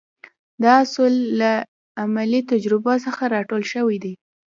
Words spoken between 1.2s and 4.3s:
له عملي تجربو څخه را ټول شوي دي.